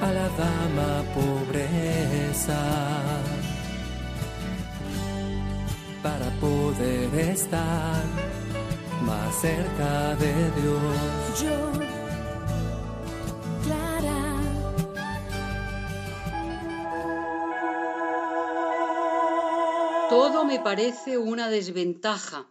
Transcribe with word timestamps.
A 0.00 0.12
la 0.12 0.28
dama 0.28 1.04
pobreza, 1.12 2.60
para 6.02 6.30
poder 6.40 7.14
estar 7.14 8.04
más 9.02 9.40
cerca 9.40 10.14
de 10.16 10.34
Dios. 10.60 11.42
Yo, 11.42 11.72
Clara. 13.64 14.20
Todo 20.08 20.44
me 20.44 20.60
parece 20.60 21.18
una 21.18 21.50
desventaja 21.50 22.46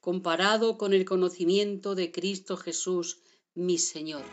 comparado 0.00 0.76
con 0.76 0.92
el 0.92 1.04
conocimiento 1.04 1.94
de 1.94 2.10
Cristo 2.10 2.56
Jesús, 2.56 3.20
mi 3.54 3.78
Señor. 3.78 4.24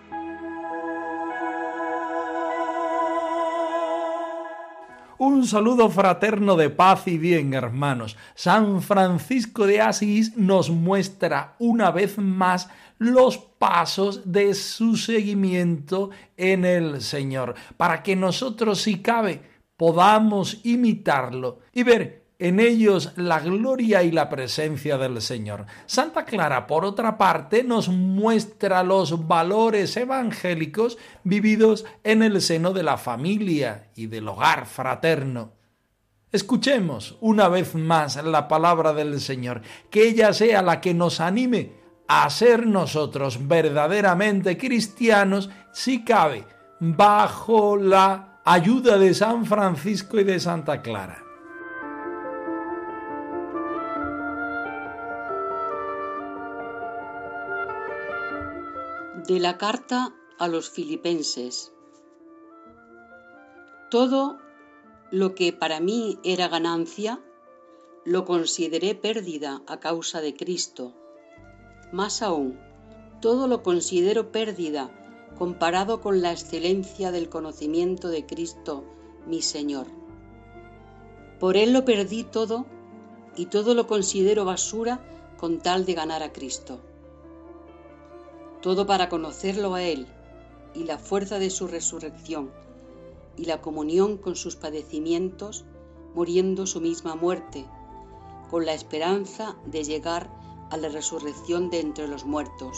Un 5.20 5.48
saludo 5.48 5.90
fraterno 5.90 6.56
de 6.56 6.70
paz 6.70 7.08
y 7.08 7.18
bien, 7.18 7.56
hermanos. 7.56 8.16
San 8.36 8.84
Francisco 8.84 9.66
de 9.66 9.82
Asís 9.82 10.38
nos 10.38 10.70
muestra 10.70 11.56
una 11.58 11.90
vez 11.90 12.20
más 12.20 12.70
los 13.00 13.40
pasos 13.40 14.32
de 14.32 14.54
su 14.54 14.96
seguimiento 14.96 16.12
en 16.38 16.66
el 16.66 17.02
Señor, 17.02 17.56
para 17.78 18.04
que 18.04 18.16
nosotros, 18.16 18.84
si 18.84 19.00
cabe, 19.00 19.42
podamos 19.76 20.60
imitarlo 20.64 21.62
y 21.74 21.82
ver 21.82 22.27
en 22.40 22.60
ellos 22.60 23.14
la 23.16 23.40
gloria 23.40 24.04
y 24.04 24.12
la 24.12 24.30
presencia 24.30 24.98
del 24.98 25.22
Señor. 25.22 25.66
Santa 25.86 26.26
Clara, 26.26 26.68
por 26.68 26.86
otra 26.86 27.18
parte, 27.18 27.64
nos 27.64 27.90
muestra 27.90 28.84
los 28.84 29.28
valores 29.28 29.98
evangélicos 29.98 30.98
vividos 31.24 31.86
en 32.04 32.22
el 32.22 32.42
seno 32.42 32.74
de 32.74 32.84
la 32.84 32.98
familia 32.98 33.90
y 33.96 34.06
del 34.08 34.28
hogar 34.28 34.68
fraterno. 34.68 35.54
Escuchemos 36.32 37.18
una 37.22 37.48
vez 37.48 37.74
más 37.74 38.24
la 38.24 38.48
palabra 38.48 38.94
del 38.94 39.20
Señor, 39.20 39.62
que 39.90 40.08
ella 40.08 40.34
sea 40.34 40.62
la 40.62 40.82
que 40.82 40.94
nos 40.94 41.20
anime 41.20 41.72
a 42.08 42.30
ser 42.30 42.68
nosotros 42.68 43.48
verdaderamente 43.48 44.58
cristianos, 44.58 45.50
si 45.72 46.04
cabe, 46.04 46.46
bajo 46.80 47.78
la 47.78 48.42
ayuda 48.46 48.98
de 48.98 49.14
San 49.14 49.46
Francisco 49.46 50.20
y 50.20 50.24
de 50.24 50.40
Santa 50.40 50.82
Clara. 50.82 51.27
De 59.28 59.42
la 59.42 59.58
carta 59.58 60.16
a 60.40 60.48
los 60.48 60.70
filipenses. 60.70 61.74
Todo 63.92 64.38
lo 65.12 65.36
que 65.36 65.52
para 65.52 65.82
mí 65.82 66.18
era 66.24 66.48
ganancia, 66.48 67.20
lo 68.06 68.24
consideré 68.24 68.96
pérdida 68.96 69.64
a 69.68 69.82
causa 69.82 70.22
de 70.22 70.34
Cristo. 70.34 70.94
Más 71.92 72.22
aún, 72.22 72.58
todo 73.20 73.50
lo 73.50 73.64
considero 73.64 74.32
pérdida 74.32 74.90
comparado 75.38 76.00
con 76.00 76.22
la 76.22 76.32
excelencia 76.32 77.12
del 77.12 77.28
conocimiento 77.28 78.08
de 78.08 78.26
Cristo, 78.26 78.86
mi 79.26 79.42
Señor. 79.42 79.88
Por 81.38 81.58
Él 81.58 81.74
lo 81.74 81.84
perdí 81.84 82.24
todo 82.24 82.66
y 83.36 83.48
todo 83.48 83.76
lo 83.76 83.88
considero 83.88 84.46
basura 84.46 85.02
con 85.36 85.60
tal 85.60 85.86
de 85.86 85.96
ganar 85.96 86.24
a 86.24 86.32
Cristo 86.32 86.80
todo 88.62 88.86
para 88.86 89.10
conocerlo 89.10 89.76
a 89.76 89.84
Él 89.84 90.08
y 90.74 90.84
la 90.84 90.98
fuerza 90.98 91.40
de 91.40 91.50
su 91.50 91.68
resurrección 91.68 92.52
y 93.38 93.46
la 93.46 93.62
comunión 93.62 94.18
con 94.18 94.36
sus 94.36 94.56
padecimientos, 94.56 95.66
muriendo 96.16 96.66
su 96.66 96.82
misma 96.82 97.16
muerte, 97.16 97.66
con 98.50 98.66
la 98.66 98.74
esperanza 98.74 99.56
de 99.66 99.84
llegar 99.84 100.30
a 100.72 100.78
la 100.78 100.90
resurrección 100.90 101.70
de 101.70 101.80
entre 101.80 102.08
los 102.08 102.26
muertos. 102.26 102.78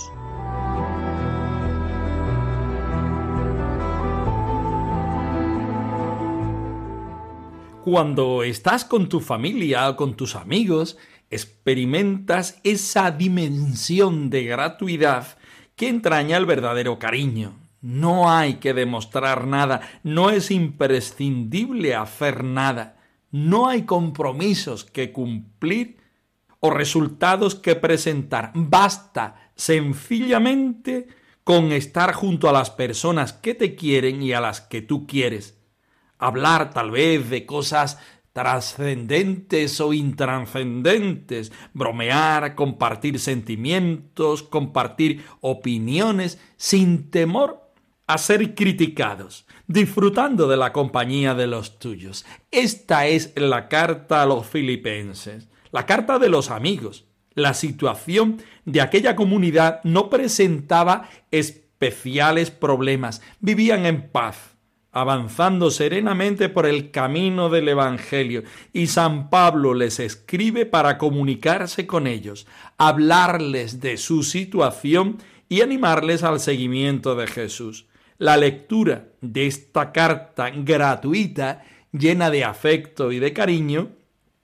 Cuando 7.83 8.43
estás 8.43 8.85
con 8.85 9.09
tu 9.09 9.19
familia 9.19 9.89
o 9.89 9.95
con 9.95 10.15
tus 10.15 10.35
amigos, 10.35 10.97
experimentas 11.31 12.59
esa 12.63 13.09
dimensión 13.09 14.29
de 14.29 14.43
gratuidad 14.43 15.38
que 15.79 15.87
entraña 15.87 16.35
el 16.35 16.45
verdadero 16.45 16.99
cariño. 16.99 17.53
No 17.79 18.29
hay 18.29 18.55
que 18.55 18.73
demostrar 18.73 19.47
nada, 19.47 19.79
no 20.03 20.29
es 20.29 20.51
imprescindible 20.51 21.95
hacer 21.95 22.43
nada, 22.43 22.97
no 23.31 23.69
hay 23.69 23.83
compromisos 23.83 24.83
que 24.83 25.13
cumplir 25.13 25.95
o 26.59 26.69
resultados 26.69 27.55
que 27.55 27.77
presentar. 27.77 28.51
Basta 28.55 29.51
sencillamente 29.55 31.07
con 31.45 31.71
estar 31.71 32.11
junto 32.11 32.49
a 32.49 32.51
las 32.51 32.71
personas 32.71 33.31
que 33.31 33.55
te 33.55 33.75
quieren 33.75 34.21
y 34.21 34.33
a 34.33 34.41
las 34.41 34.59
que 34.59 34.81
tú 34.81 35.07
quieres. 35.07 35.61
Hablar 36.17 36.71
tal 36.71 36.91
vez 36.91 37.29
de 37.29 37.45
cosas 37.45 37.99
trascendentes 38.39 39.81
o 39.81 39.91
intranscendentes, 39.91 41.51
bromear, 41.73 42.55
compartir 42.55 43.19
sentimientos, 43.19 44.43
compartir 44.43 45.25
opiniones, 45.41 46.39
sin 46.55 47.11
temor 47.11 47.69
a 48.07 48.17
ser 48.17 48.55
criticados, 48.55 49.45
disfrutando 49.67 50.47
de 50.47 50.55
la 50.55 50.71
compañía 50.71 51.35
de 51.35 51.47
los 51.47 51.79
tuyos. 51.79 52.25
Esta 52.49 53.07
es 53.07 53.33
la 53.35 53.67
carta 53.67 54.21
a 54.21 54.25
los 54.25 54.47
filipenses, 54.47 55.49
la 55.73 55.85
carta 55.85 56.17
de 56.17 56.29
los 56.29 56.49
amigos. 56.49 57.07
La 57.33 57.53
situación 57.53 58.41
de 58.63 58.79
aquella 58.79 59.17
comunidad 59.17 59.81
no 59.83 60.09
presentaba 60.09 61.09
especiales 61.29 62.51
problemas, 62.51 63.21
vivían 63.41 63.85
en 63.85 64.09
paz, 64.09 64.55
avanzando 65.01 65.71
serenamente 65.71 66.49
por 66.49 66.65
el 66.65 66.91
camino 66.91 67.49
del 67.49 67.69
Evangelio, 67.69 68.43
y 68.73 68.87
San 68.87 69.29
Pablo 69.29 69.73
les 69.73 69.99
escribe 69.99 70.65
para 70.65 70.97
comunicarse 70.97 71.87
con 71.87 72.07
ellos, 72.07 72.47
hablarles 72.77 73.79
de 73.79 73.97
su 73.97 74.23
situación 74.23 75.17
y 75.47 75.61
animarles 75.61 76.23
al 76.23 76.39
seguimiento 76.39 77.15
de 77.15 77.27
Jesús. 77.27 77.87
La 78.17 78.37
lectura 78.37 79.07
de 79.21 79.47
esta 79.47 79.91
carta 79.91 80.49
gratuita, 80.49 81.63
llena 81.91 82.29
de 82.29 82.43
afecto 82.43 83.11
y 83.11 83.19
de 83.19 83.33
cariño, 83.33 83.89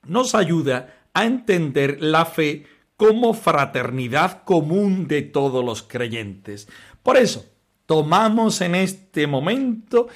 nos 0.07 0.35
ayuda 0.35 1.03
a 1.13 1.25
entender 1.25 1.97
la 2.01 2.25
fe 2.25 2.65
como 2.97 3.33
fraternidad 3.33 4.43
común 4.43 5.07
de 5.07 5.21
todos 5.21 5.63
los 5.63 5.83
creyentes. 5.83 6.67
Por 7.03 7.17
eso, 7.17 7.45
tomamos 7.85 8.61
en 8.61 8.75
este 8.75 9.27
momento 9.27 10.07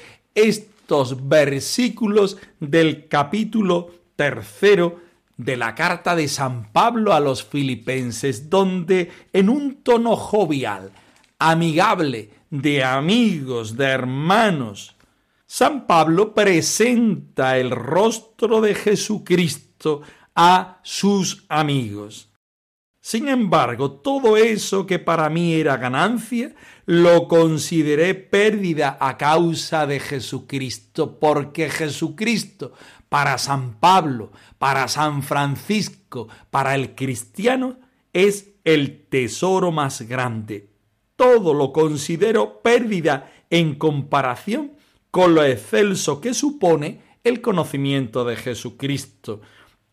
estos 0.41 1.27
versículos 1.27 2.37
del 2.59 3.07
capítulo 3.07 3.91
tercero 4.15 4.99
de 5.37 5.55
la 5.55 5.73
carta 5.75 6.15
de 6.15 6.27
San 6.27 6.71
Pablo 6.71 7.13
a 7.13 7.19
los 7.19 7.43
filipenses, 7.43 8.49
donde 8.49 9.11
en 9.31 9.49
un 9.49 9.75
tono 9.83 10.15
jovial, 10.15 10.91
amigable, 11.39 12.29
de 12.49 12.83
amigos, 12.83 13.77
de 13.77 13.85
hermanos, 13.85 14.95
San 15.45 15.87
Pablo 15.87 16.33
presenta 16.33 17.57
el 17.57 17.71
rostro 17.71 18.61
de 18.61 18.75
Jesucristo 18.75 20.01
a 20.35 20.79
sus 20.83 21.45
amigos. 21.49 22.28
Sin 23.09 23.27
embargo, 23.27 23.89
todo 23.89 24.37
eso 24.37 24.85
que 24.85 24.99
para 24.99 25.31
mí 25.31 25.55
era 25.55 25.77
ganancia, 25.77 26.53
lo 26.85 27.27
consideré 27.27 28.13
pérdida 28.13 28.99
a 29.01 29.17
causa 29.17 29.87
de 29.87 29.99
Jesucristo, 29.99 31.17
porque 31.19 31.71
Jesucristo, 31.71 32.71
para 33.09 33.39
San 33.39 33.79
Pablo, 33.79 34.31
para 34.59 34.87
San 34.87 35.23
Francisco, 35.23 36.27
para 36.51 36.75
el 36.75 36.93
cristiano, 36.93 37.79
es 38.13 38.51
el 38.63 39.07
tesoro 39.07 39.71
más 39.71 40.03
grande. 40.03 40.69
Todo 41.15 41.55
lo 41.55 41.73
considero 41.73 42.61
pérdida 42.61 43.31
en 43.49 43.73
comparación 43.73 44.73
con 45.09 45.33
lo 45.33 45.43
excelso 45.43 46.21
que 46.21 46.35
supone 46.35 47.01
el 47.23 47.41
conocimiento 47.41 48.23
de 48.23 48.35
Jesucristo, 48.35 49.41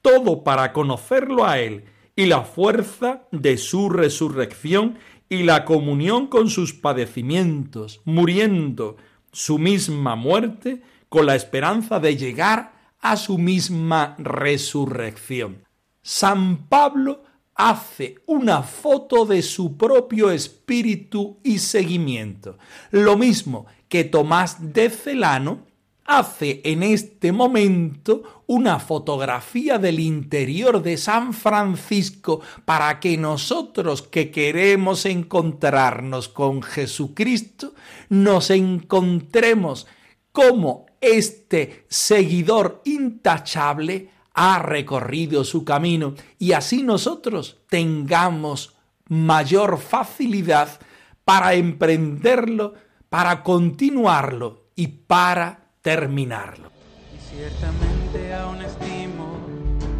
todo 0.03 0.45
para 0.45 0.75
conocerlo 0.75 1.47
a 1.47 1.59
Él 1.61 1.96
y 2.17 2.27
la 2.27 2.43
fuerza 2.43 3.29
de 3.31 3.59
su 3.59 3.91
resurrección 3.91 4.99
y 5.29 5.43
la 5.43 5.65
comunión 5.65 6.29
con 6.29 6.49
sus 6.49 6.73
padecimientos, 6.73 8.01
muriendo 8.05 8.97
su 9.33 9.59
misma 9.59 10.17
muerte 10.17 10.83
con 11.11 11.27
la 11.27 11.37
esperanza 11.37 12.01
de 12.01 12.17
llegar 12.17 12.73
a 13.01 13.17
su 13.17 13.39
misma 13.39 14.17
resurrección. 14.19 15.65
San 16.03 16.69
Pablo 16.69 17.23
hace 17.55 18.17
una 18.27 18.63
foto 18.63 19.27
de 19.27 19.43
su 19.43 19.77
propio 19.77 20.31
espíritu 20.31 21.39
y 21.43 21.59
seguimiento, 21.59 22.59
lo 22.91 23.17
mismo 23.17 23.67
que 23.89 24.05
Tomás 24.05 24.73
de 24.73 24.91
Celano 24.91 25.67
hace 26.07 26.61
en 26.65 26.83
este 26.83 27.33
momento 27.33 28.45
una 28.47 28.79
fotografía 28.79 29.79
del 29.79 30.01
interior 30.01 30.83
de 30.83 30.97
San 30.97 31.33
Francisco 31.33 32.41
para 32.65 33.01
que 33.01 33.17
nosotros 33.17 34.03
que 34.03 34.31
queremos 34.31 35.05
encontrarnos 35.05 36.29
con 36.29 36.63
Jesucristo 36.63 37.75
nos 38.09 38.51
encontremos 38.51 39.87
como 40.33 40.87
este 41.01 41.87
seguidor 41.89 42.83
intachable 42.85 44.11
ha 44.35 44.59
recorrido 44.61 45.45
su 45.45 45.65
camino 45.65 46.15
y 46.39 46.53
así 46.53 46.83
nosotros 46.83 47.59
tengamos 47.69 48.75
mayor 49.09 49.79
facilidad 49.79 50.79
para 51.25 51.55
emprenderlo, 51.55 52.75
para 53.09 53.43
continuarlo 53.43 54.67
y 54.77 54.89
para 54.89 55.66
terminarlo. 55.87 56.69
Y 57.15 57.37
ciertamente 57.37 58.35
aún 58.35 58.61
estimo 58.61 59.39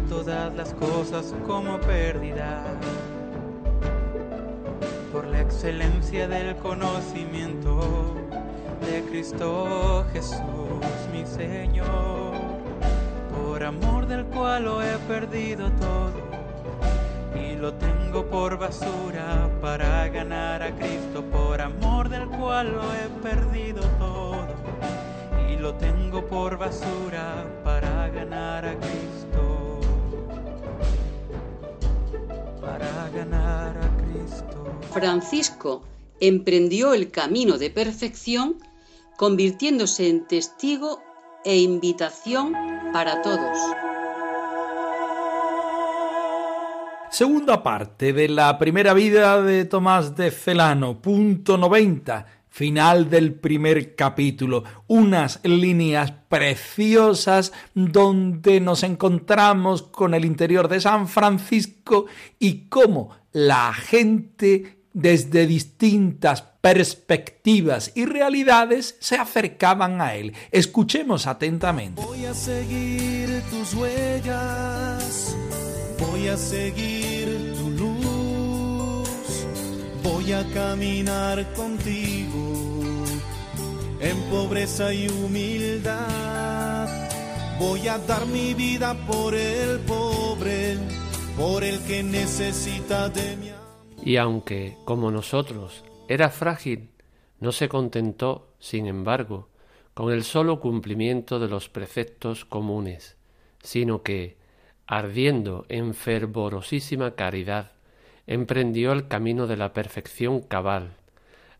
todas 0.09 0.53
las 0.53 0.73
cosas 0.73 1.33
como 1.47 1.79
pérdida 1.79 2.61
por 5.13 5.25
la 5.27 5.39
excelencia 5.39 6.27
del 6.27 6.57
conocimiento 6.57 8.17
de 8.81 9.01
Cristo 9.03 10.05
Jesús, 10.11 10.41
mi 11.13 11.25
Señor, 11.25 12.33
por 13.33 13.63
amor 13.63 14.07
del 14.07 14.25
cual 14.25 14.65
lo 14.65 14.81
he 14.81 14.97
perdido 15.07 15.71
todo 15.71 16.11
y 17.33 17.55
lo 17.55 17.73
tengo 17.75 18.25
por 18.25 18.57
basura 18.59 19.49
para 19.61 20.09
ganar 20.09 20.63
a 20.63 20.71
Cristo, 20.71 21.23
por 21.31 21.61
amor 21.61 22.09
del 22.09 22.27
cual 22.27 22.73
lo 22.73 22.83
he 22.93 23.07
perdido 23.21 23.79
todo 23.99 24.26
lo 25.59 25.73
tengo 25.75 26.25
por 26.25 26.57
basura 26.57 27.45
para 27.63 28.09
ganar 28.09 28.65
a 28.65 28.75
Cristo. 28.75 29.79
Para 32.61 33.09
ganar 33.09 33.77
a 33.77 33.97
Cristo. 33.97 34.79
Francisco 34.91 35.83
emprendió 36.19 36.93
el 36.93 37.11
camino 37.11 37.57
de 37.57 37.69
perfección 37.69 38.57
convirtiéndose 39.17 40.09
en 40.09 40.27
testigo 40.27 41.01
e 41.43 41.57
invitación 41.57 42.53
para 42.93 43.21
todos. 43.21 43.57
Segunda 47.09 47.63
parte 47.63 48.13
de 48.13 48.27
la 48.27 48.59
primera 48.59 48.93
vida 48.93 49.41
de 49.41 49.65
Tomás 49.65 50.15
de 50.15 50.29
Celano, 50.29 51.01
punto 51.01 51.57
90 51.57 52.36
final 52.49 53.09
del 53.09 53.33
primer 53.33 53.95
capítulo, 53.95 54.63
unas 54.87 55.39
líneas 55.43 56.11
preciosas 56.29 57.53
donde 57.73 58.59
nos 58.59 58.83
encontramos 58.83 59.83
con 59.83 60.13
el 60.13 60.25
interior 60.25 60.67
de 60.67 60.81
San 60.81 61.07
Francisco 61.07 62.05
y 62.39 62.67
cómo 62.69 63.11
la 63.31 63.73
gente 63.73 64.77
desde 64.93 65.45
distintas 65.45 66.41
perspectivas 66.41 67.91
y 67.93 68.05
realidades 68.05 68.97
se 68.99 69.15
acercaban 69.15 70.01
a 70.01 70.15
él. 70.15 70.33
Escuchemos 70.51 71.27
atentamente. 71.27 72.01
Voy 72.01 72.25
a 72.25 72.33
seguir 72.33 73.43
tus 73.51 73.75
huellas, 73.75 75.37
voy 75.99 76.27
a 76.29 76.35
seguir 76.35 77.16
voy 80.07 80.31
a 80.31 80.43
caminar 80.53 81.53
contigo 81.53 82.53
en 83.99 84.17
pobreza 84.29 84.93
y 84.93 85.09
humildad. 85.09 86.87
Voy 87.59 87.87
a 87.87 87.97
dar 87.97 88.25
mi 88.27 88.53
vida 88.53 88.95
por 89.07 89.33
el 89.35 89.79
pobre, 89.79 90.77
por 91.35 91.63
el 91.63 91.79
que 91.85 92.03
necesita 92.03 93.09
de 93.09 93.35
mi 93.37 93.51
Y 94.03 94.17
aunque, 94.17 94.77
como 94.85 95.11
nosotros, 95.11 95.83
era 96.07 96.29
frágil, 96.29 96.89
no 97.39 97.51
se 97.51 97.67
contentó, 97.67 98.53
sin 98.59 98.85
embargo, 98.87 99.49
con 99.93 100.11
el 100.13 100.23
solo 100.23 100.59
cumplimiento 100.59 101.39
de 101.39 101.49
los 101.49 101.69
preceptos 101.69 102.45
comunes, 102.45 103.17
sino 103.63 104.03
que, 104.03 104.37
ardiendo 104.85 105.65
en 105.69 105.93
fervorosísima 105.93 107.15
caridad, 107.15 107.71
emprendió 108.27 108.91
el 108.91 109.07
camino 109.07 109.47
de 109.47 109.57
la 109.57 109.73
perfección 109.73 110.41
cabal, 110.41 110.91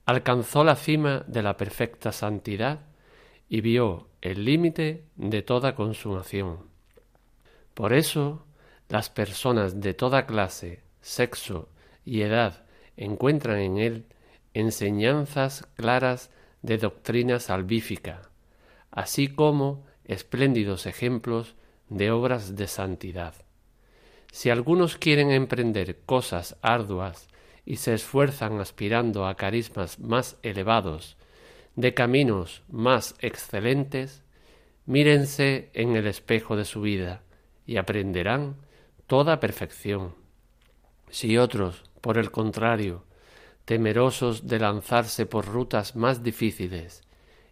alcanzó 0.05 0.63
la 0.63 0.75
cima 0.75 1.23
de 1.27 1.41
la 1.41 1.57
perfecta 1.57 2.11
santidad 2.11 2.81
y 3.49 3.61
vio 3.61 4.09
el 4.21 4.45
límite 4.45 5.05
de 5.15 5.41
toda 5.41 5.75
consumación. 5.75 6.59
Por 7.73 7.93
eso, 7.93 8.45
las 8.89 9.09
personas 9.09 9.79
de 9.79 9.93
toda 9.93 10.25
clase, 10.25 10.81
sexo 11.01 11.69
y 12.05 12.21
edad 12.21 12.65
encuentran 12.97 13.59
en 13.59 13.77
él 13.77 14.05
enseñanzas 14.53 15.67
claras 15.75 16.31
de 16.61 16.77
doctrina 16.77 17.39
salvífica, 17.39 18.29
así 18.91 19.27
como 19.27 19.85
espléndidos 20.03 20.85
ejemplos 20.85 21.55
de 21.89 22.11
obras 22.11 22.55
de 22.55 22.67
santidad. 22.67 23.36
Si 24.31 24.50
algunos 24.50 24.98
quieren 24.98 25.31
emprender 25.31 26.00
cosas 26.05 26.57
arduas 26.62 27.27
y 27.65 27.77
se 27.77 27.93
esfuerzan 27.93 28.60
aspirando 28.60 29.27
a 29.27 29.36
carismas 29.36 30.00
más 30.00 30.38
elevados, 30.43 31.17
de 31.75 31.93
caminos 31.93 32.63
más 32.69 33.15
excelentes, 33.19 34.24
mírense 34.86 35.69
en 35.74 35.96
el 35.96 36.07
espejo 36.07 36.55
de 36.55 36.65
su 36.65 36.81
vida 36.81 37.22
y 37.65 37.77
aprenderán 37.77 38.55
toda 39.05 39.39
perfección. 39.39 40.15
Si 41.10 41.38
otros, 41.38 41.84
por 42.01 42.17
el 42.17 42.31
contrario, 42.31 43.03
temerosos 43.65 44.48
de 44.48 44.60
lanzarse 44.60 45.25
por 45.25 45.46
rutas 45.46 45.96
más 45.96 46.24
difíciles 46.24 47.03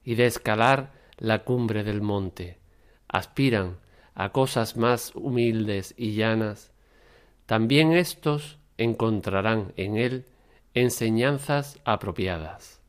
y 0.03 0.15
de 0.15 0.25
escalar 0.25 0.93
la 1.17 1.43
cumbre 1.43 1.83
del 1.83 2.01
monte, 2.01 2.57
aspiran 3.07 3.77
a 4.15 4.29
cosas 4.29 4.77
más 4.77 5.13
humildes 5.13 5.93
y 5.97 6.15
llanas, 6.15 6.71
también 7.45 7.91
éstos 7.91 8.57
encontrarán 8.77 9.73
en 9.75 9.97
él 9.97 10.25
enseñanzas 10.73 11.79
apropiadas. 11.85 12.81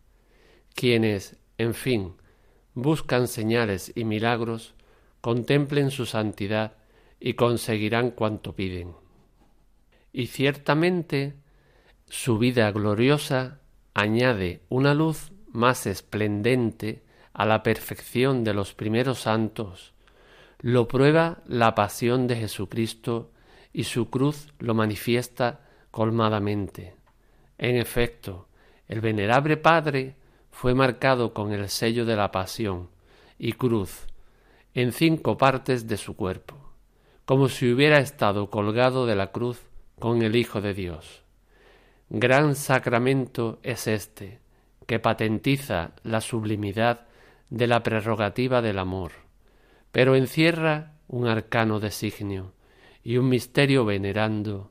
Quienes, 0.74 1.36
en 1.58 1.74
fin, 1.74 2.14
buscan 2.74 3.28
señales 3.28 3.92
y 3.94 4.04
milagros, 4.04 4.74
contemplen 5.20 5.90
su 5.90 6.06
santidad 6.06 6.74
y 7.18 7.34
conseguirán 7.34 8.10
cuanto 8.10 8.54
piden. 8.54 8.94
Y 10.12 10.28
ciertamente 10.28 11.34
su 12.08 12.38
vida 12.38 12.70
gloriosa 12.70 13.60
añade 13.94 14.62
una 14.68 14.94
luz 14.94 15.32
más 15.48 15.86
esplendente 15.86 17.02
a 17.32 17.46
la 17.46 17.62
perfección 17.62 18.44
de 18.44 18.54
los 18.54 18.74
primeros 18.74 19.20
santos, 19.20 19.94
lo 20.60 20.88
prueba 20.88 21.38
la 21.46 21.74
pasión 21.74 22.26
de 22.26 22.36
Jesucristo 22.36 23.30
y 23.72 23.84
su 23.84 24.08
cruz 24.10 24.52
lo 24.58 24.74
manifiesta 24.74 25.60
colmadamente. 25.90 26.94
En 27.58 27.76
efecto, 27.76 28.48
el 28.88 29.00
venerable 29.00 29.56
Padre 29.56 30.16
fue 30.50 30.74
marcado 30.74 31.34
con 31.34 31.52
el 31.52 31.68
sello 31.68 32.04
de 32.04 32.16
la 32.16 32.30
pasión 32.30 32.88
y 33.38 33.52
cruz 33.52 34.06
en 34.74 34.92
cinco 34.92 35.36
partes 35.36 35.86
de 35.86 35.96
su 35.96 36.16
cuerpo, 36.16 36.56
como 37.24 37.48
si 37.48 37.72
hubiera 37.72 37.98
estado 37.98 38.50
colgado 38.50 39.06
de 39.06 39.16
la 39.16 39.32
cruz 39.32 39.60
con 39.98 40.22
el 40.22 40.36
Hijo 40.36 40.60
de 40.60 40.74
Dios. 40.74 41.22
Gran 42.08 42.54
sacramento 42.54 43.58
es 43.62 43.86
este, 43.86 44.40
que 44.86 44.98
patentiza 44.98 45.92
la 46.02 46.20
sublimidad 46.20 47.06
de 47.50 47.66
la 47.66 47.82
prerrogativa 47.82 48.62
del 48.62 48.78
amor, 48.78 49.12
pero 49.96 50.14
encierra 50.14 50.92
un 51.08 51.26
arcano 51.26 51.80
designio 51.80 52.52
y 53.02 53.16
un 53.16 53.30
misterio 53.30 53.86
venerando 53.86 54.70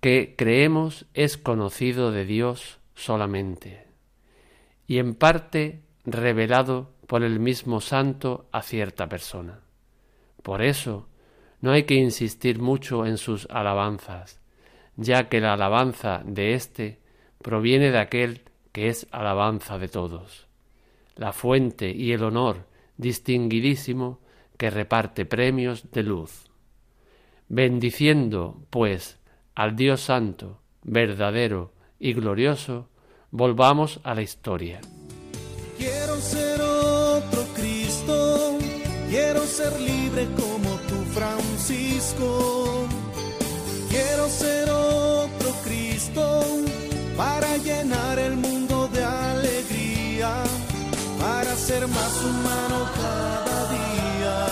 que 0.00 0.34
creemos 0.34 1.04
es 1.12 1.36
conocido 1.36 2.10
de 2.10 2.24
Dios 2.24 2.80
solamente, 2.94 3.86
y 4.86 4.96
en 4.96 5.14
parte 5.14 5.82
revelado 6.06 6.94
por 7.06 7.22
el 7.22 7.38
mismo 7.38 7.82
santo 7.82 8.48
a 8.50 8.62
cierta 8.62 9.10
persona. 9.10 9.60
Por 10.42 10.62
eso, 10.62 11.06
no 11.60 11.72
hay 11.72 11.82
que 11.82 11.96
insistir 11.96 12.58
mucho 12.60 13.04
en 13.04 13.18
sus 13.18 13.46
alabanzas, 13.50 14.40
ya 14.96 15.28
que 15.28 15.42
la 15.42 15.52
alabanza 15.52 16.22
de 16.24 16.54
éste 16.54 16.98
proviene 17.42 17.90
de 17.90 17.98
aquel 17.98 18.40
que 18.72 18.88
es 18.88 19.06
alabanza 19.10 19.76
de 19.76 19.88
todos, 19.88 20.46
la 21.14 21.34
fuente 21.34 21.90
y 21.90 22.12
el 22.12 22.24
honor 22.24 22.72
distinguidísimo 22.96 24.20
que 24.56 24.70
reparte 24.70 25.26
premios 25.26 25.90
de 25.90 26.02
luz. 26.02 26.50
Bendiciendo, 27.48 28.66
pues, 28.70 29.18
al 29.54 29.76
Dios 29.76 30.00
Santo, 30.00 30.60
verdadero 30.82 31.72
y 31.98 32.12
glorioso, 32.12 32.88
volvamos 33.30 34.00
a 34.04 34.14
la 34.14 34.22
historia. 34.22 34.80
Quiero 35.76 36.16
ser 36.16 36.60
otro 36.60 37.44
Cristo, 37.54 38.58
quiero 39.08 39.40
ser 39.40 39.80
libre 39.80 40.26
como 40.36 40.70
tú, 40.88 40.96
Francisco. 41.12 42.86
Quiero 43.90 44.28
ser 44.28 44.70
otro 44.70 45.50
Cristo 45.64 46.42
para 47.16 47.56
llenar 47.58 48.18
el 48.18 48.36
mundo 48.36 48.53
ser 51.64 51.88
más 51.88 52.22
humano 52.22 52.86
cada 52.94 53.58
día. 53.72 54.46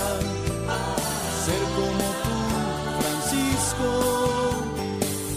Ser 1.45 1.63
como 1.77 2.09
tú, 2.23 2.37
Francisco, 3.03 3.89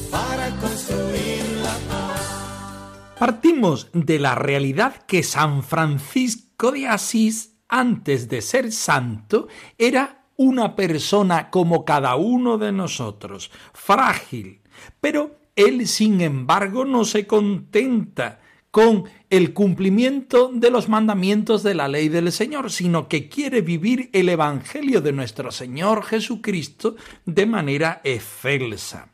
para 0.09 0.51
construir 0.51 1.43
la 1.61 1.75
paz. 1.89 3.15
Partimos 3.19 3.89
de 3.91 4.19
la 4.19 4.35
realidad 4.35 5.03
que 5.05 5.21
San 5.21 5.63
Francisco 5.63 6.71
de 6.71 6.87
Asís, 6.87 7.57
antes 7.67 8.29
de 8.29 8.41
ser 8.41 8.71
santo, 8.71 9.49
era 9.77 10.27
una 10.37 10.77
persona 10.77 11.49
como 11.49 11.83
cada 11.83 12.15
uno 12.15 12.57
de 12.57 12.71
nosotros, 12.71 13.51
frágil, 13.73 14.61
pero 15.01 15.39
él, 15.57 15.87
sin 15.89 16.21
embargo, 16.21 16.85
no 16.85 17.03
se 17.03 17.27
contenta 17.27 18.39
con 18.75 19.05
el 19.29 19.53
cumplimiento 19.53 20.51
de 20.53 20.69
los 20.69 20.89
mandamientos 20.89 21.63
de 21.63 21.75
la 21.75 21.87
ley 21.87 22.09
del 22.09 22.29
Señor, 22.33 22.69
sino 22.69 23.07
que 23.07 23.29
quiere 23.29 23.61
vivir 23.61 24.09
el 24.11 24.27
Evangelio 24.27 24.99
de 24.99 25.13
nuestro 25.13 25.49
Señor 25.49 26.03
Jesucristo 26.03 26.97
de 27.25 27.45
manera 27.45 28.01
excelsa. 28.03 29.13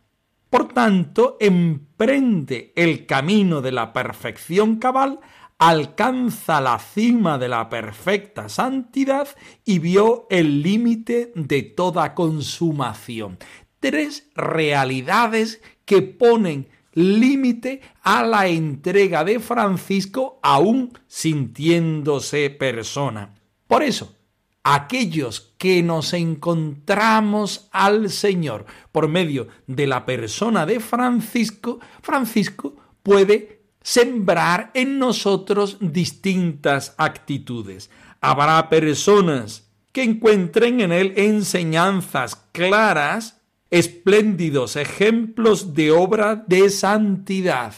Por 0.50 0.70
tanto, 0.70 1.38
emprende 1.40 2.74
el 2.76 3.06
camino 3.06 3.62
de 3.62 3.72
la 3.72 3.94
perfección 3.94 4.78
cabal, 4.78 5.20
alcanza 5.60 6.60
la 6.60 6.80
cima 6.80 7.38
de 7.38 7.50
la 7.50 7.70
perfecta 7.70 8.50
santidad 8.50 9.28
y 9.64 9.78
vio 9.78 10.26
el 10.32 10.64
límite 10.64 11.34
de 11.36 11.62
toda 11.62 12.16
consumación. 12.16 13.38
Tres 13.80 14.28
realidades 14.34 15.62
que 15.86 16.02
ponen 16.02 16.68
límite 16.94 17.82
a 18.04 18.24
la 18.24 18.48
entrega 18.48 19.24
de 19.24 19.40
Francisco 19.40 20.40
aún 20.44 20.98
sintiéndose 21.08 22.50
persona. 22.50 23.36
Por 23.68 23.84
eso, 23.84 24.16
aquellos 24.64 25.54
que 25.58 25.82
nos 25.82 26.14
encontramos 26.14 27.70
al 27.72 28.10
Señor 28.10 28.66
por 28.92 29.08
medio 29.08 29.48
de 29.68 29.88
la 29.88 30.06
persona 30.06 30.66
de 30.66 30.80
Francisco, 30.80 31.80
Francisco 32.02 32.76
puede 33.04 33.62
sembrar 33.82 34.72
en 34.74 35.00
nosotros 35.00 35.78
distintas 35.80 36.94
actitudes. 36.98 37.90
Habrá 38.20 38.70
personas 38.70 39.72
que 39.92 40.04
encuentren 40.04 40.82
en 40.82 40.92
él 40.92 41.14
enseñanzas 41.18 42.36
claras, 42.52 43.41
espléndidos 43.72 44.76
ejemplos 44.76 45.74
de 45.74 45.92
obra 45.92 46.36
de 46.36 46.70
santidad. 46.70 47.74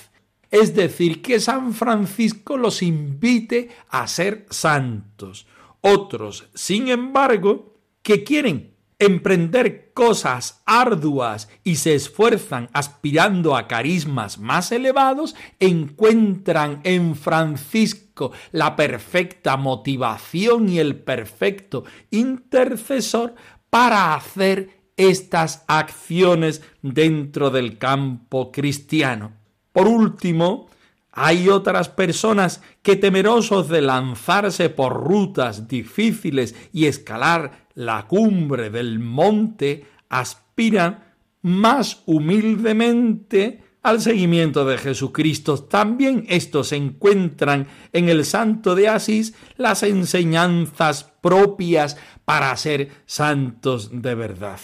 Es 0.51 0.75
decir, 0.75 1.21
que 1.21 1.39
San 1.39 1.73
Francisco 1.73 2.57
los 2.57 2.81
invite 2.81 3.69
a 3.89 4.07
ser 4.07 4.45
santos. 4.49 5.47
Otros, 5.81 6.49
sin 6.53 6.89
embargo, 6.89 7.77
que 8.01 8.23
quieren 8.23 8.73
emprender 8.99 9.91
cosas 9.93 10.61
arduas 10.65 11.49
y 11.63 11.75
se 11.75 11.95
esfuerzan 11.95 12.69
aspirando 12.73 13.55
a 13.55 13.67
carismas 13.67 14.37
más 14.37 14.71
elevados, 14.71 15.35
encuentran 15.59 16.81
en 16.83 17.15
Francisco 17.15 18.31
la 18.51 18.75
perfecta 18.75 19.57
motivación 19.57 20.69
y 20.69 20.79
el 20.79 20.95
perfecto 20.95 21.83
intercesor 22.11 23.35
para 23.69 24.13
hacer 24.15 24.82
estas 24.97 25.63
acciones 25.67 26.61
dentro 26.81 27.49
del 27.49 27.77
campo 27.77 28.51
cristiano. 28.51 29.33
Por 29.71 29.87
último, 29.87 30.69
hay 31.11 31.49
otras 31.49 31.89
personas 31.89 32.61
que 32.81 32.95
temerosos 32.95 33.69
de 33.69 33.81
lanzarse 33.81 34.69
por 34.69 34.93
rutas 34.93 35.67
difíciles 35.67 36.55
y 36.71 36.85
escalar 36.85 37.67
la 37.75 38.07
cumbre 38.07 38.69
del 38.69 38.99
monte, 38.99 39.85
aspiran 40.09 41.03
más 41.41 42.01
humildemente 42.05 43.63
al 43.83 44.01
seguimiento 44.01 44.65
de 44.65 44.77
Jesucristo. 44.77 45.57
También 45.57 46.25
estos 46.29 46.71
encuentran 46.71 47.67
en 47.91 48.09
el 48.09 48.25
santo 48.25 48.75
de 48.75 48.87
Asís 48.87 49.35
las 49.57 49.83
enseñanzas 49.83 51.03
propias 51.21 51.97
para 52.25 52.55
ser 52.57 52.89
santos 53.05 53.89
de 54.01 54.15
verdad. 54.15 54.59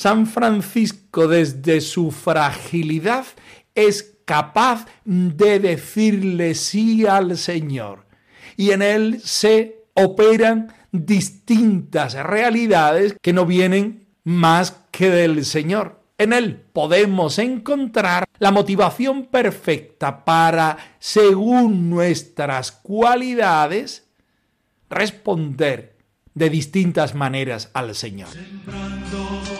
San 0.00 0.26
Francisco 0.26 1.28
desde 1.28 1.82
su 1.82 2.10
fragilidad 2.10 3.26
es 3.74 4.16
capaz 4.24 4.86
de 5.04 5.60
decirle 5.60 6.54
sí 6.54 7.04
al 7.04 7.36
Señor. 7.36 8.06
Y 8.56 8.70
en 8.70 8.80
él 8.80 9.20
se 9.22 9.84
operan 9.92 10.72
distintas 10.90 12.14
realidades 12.14 13.14
que 13.20 13.34
no 13.34 13.44
vienen 13.44 14.06
más 14.24 14.74
que 14.90 15.10
del 15.10 15.44
Señor. 15.44 16.00
En 16.16 16.32
él 16.32 16.64
podemos 16.72 17.38
encontrar 17.38 18.24
la 18.38 18.52
motivación 18.52 19.26
perfecta 19.26 20.24
para, 20.24 20.78
según 20.98 21.90
nuestras 21.90 22.72
cualidades, 22.72 24.08
responder 24.88 25.98
de 26.32 26.48
distintas 26.48 27.14
maneras 27.14 27.68
al 27.74 27.94
Señor. 27.94 28.30
Sembrando 28.30 29.59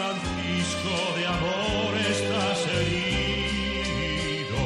Francisco 0.00 0.94
de 1.16 1.26
amor 1.26 1.96
estás 2.10 2.58
herido, 2.74 4.60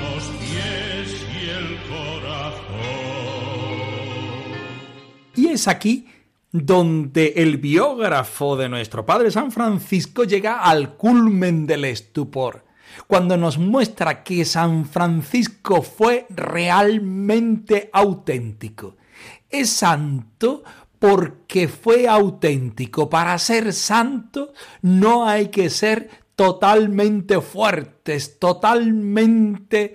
los 0.00 0.24
pies 0.38 1.08
y 1.34 1.48
el 1.50 1.68
corazón. 1.88 2.70
Y 5.36 5.48
es 5.48 5.68
aquí 5.68 6.06
donde 6.52 7.34
el 7.36 7.58
biógrafo 7.58 8.56
de 8.56 8.68
nuestro 8.68 9.06
Padre 9.06 9.30
San 9.30 9.52
Francisco 9.52 10.24
llega 10.24 10.60
al 10.60 10.96
culmen 10.96 11.66
del 11.66 11.84
estupor, 11.84 12.64
cuando 13.06 13.36
nos 13.36 13.58
muestra 13.58 14.22
que 14.24 14.44
San 14.44 14.84
Francisco 14.84 15.82
fue 15.82 16.26
realmente 16.30 17.88
auténtico. 17.92 18.96
Es 19.50 19.70
santo 19.70 20.62
porque 20.98 21.66
fue 21.68 22.06
auténtico. 22.06 23.10
Para 23.10 23.38
ser 23.38 23.72
santo 23.72 24.52
no 24.82 25.26
hay 25.26 25.48
que 25.48 25.70
ser 25.70 26.10
totalmente 26.36 27.40
fuertes, 27.40 28.38
totalmente 28.38 29.94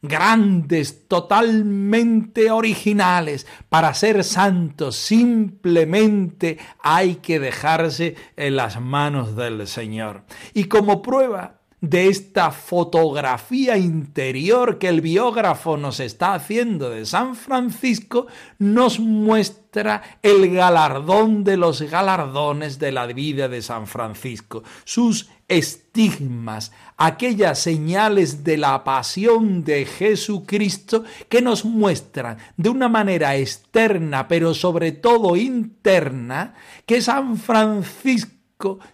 grandes, 0.00 1.08
totalmente 1.08 2.50
originales. 2.50 3.46
Para 3.68 3.92
ser 3.94 4.24
santos 4.24 4.96
simplemente 4.96 6.58
hay 6.80 7.16
que 7.16 7.40
dejarse 7.40 8.14
en 8.36 8.56
las 8.56 8.80
manos 8.80 9.36
del 9.36 9.66
Señor. 9.66 10.24
Y 10.54 10.64
como 10.64 11.02
prueba 11.02 11.57
de 11.80 12.08
esta 12.08 12.50
fotografía 12.50 13.76
interior 13.76 14.78
que 14.78 14.88
el 14.88 15.00
biógrafo 15.00 15.76
nos 15.76 16.00
está 16.00 16.34
haciendo 16.34 16.90
de 16.90 17.06
San 17.06 17.36
Francisco, 17.36 18.26
nos 18.58 18.98
muestra 18.98 20.02
el 20.22 20.52
galardón 20.52 21.44
de 21.44 21.56
los 21.56 21.82
galardones 21.82 22.78
de 22.78 22.90
la 22.90 23.06
vida 23.06 23.48
de 23.48 23.62
San 23.62 23.86
Francisco, 23.86 24.64
sus 24.84 25.28
estigmas, 25.46 26.72
aquellas 26.96 27.60
señales 27.60 28.44
de 28.44 28.56
la 28.56 28.82
pasión 28.82 29.64
de 29.64 29.86
Jesucristo 29.86 31.04
que 31.28 31.42
nos 31.42 31.64
muestran 31.64 32.38
de 32.56 32.68
una 32.70 32.88
manera 32.88 33.36
externa, 33.36 34.26
pero 34.26 34.52
sobre 34.52 34.92
todo 34.92 35.36
interna, 35.36 36.54
que 36.84 37.00
San 37.00 37.36
Francisco 37.36 38.37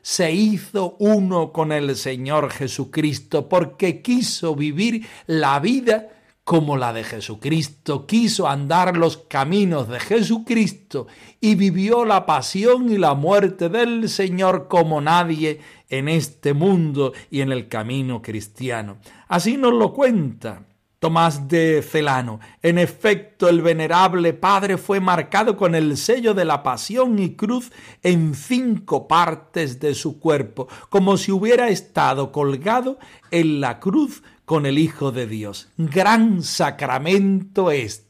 se 0.02 0.32
hizo 0.32 0.96
uno 0.98 1.52
con 1.52 1.72
el 1.72 1.96
Señor 1.96 2.50
Jesucristo 2.50 3.48
porque 3.48 4.02
quiso 4.02 4.54
vivir 4.54 5.06
la 5.26 5.58
vida 5.58 6.10
como 6.44 6.76
la 6.76 6.92
de 6.92 7.04
Jesucristo, 7.04 8.06
quiso 8.06 8.46
andar 8.46 8.98
los 8.98 9.16
caminos 9.16 9.88
de 9.88 9.98
Jesucristo 9.98 11.06
y 11.40 11.54
vivió 11.54 12.04
la 12.04 12.26
pasión 12.26 12.92
y 12.92 12.98
la 12.98 13.14
muerte 13.14 13.70
del 13.70 14.10
Señor 14.10 14.68
como 14.68 15.00
nadie 15.00 15.60
en 15.88 16.10
este 16.10 16.52
mundo 16.52 17.14
y 17.30 17.40
en 17.40 17.50
el 17.50 17.68
camino 17.68 18.20
cristiano. 18.20 18.98
Así 19.28 19.56
nos 19.56 19.72
lo 19.72 19.94
cuenta 19.94 20.66
Tomás 21.04 21.48
de 21.48 21.82
Celano. 21.82 22.40
En 22.62 22.78
efecto, 22.78 23.50
el 23.50 23.60
venerable 23.60 24.32
Padre 24.32 24.78
fue 24.78 25.00
marcado 25.00 25.54
con 25.54 25.74
el 25.74 25.98
sello 25.98 26.32
de 26.32 26.46
la 26.46 26.62
pasión 26.62 27.18
y 27.18 27.34
cruz 27.34 27.70
en 28.02 28.34
cinco 28.34 29.06
partes 29.06 29.80
de 29.80 29.94
su 29.94 30.18
cuerpo, 30.18 30.66
como 30.88 31.18
si 31.18 31.30
hubiera 31.30 31.68
estado 31.68 32.32
colgado 32.32 32.98
en 33.30 33.60
la 33.60 33.80
cruz 33.80 34.22
con 34.46 34.64
el 34.64 34.78
Hijo 34.78 35.12
de 35.12 35.26
Dios. 35.26 35.68
Gran 35.76 36.42
sacramento 36.42 37.70
este. 37.70 38.03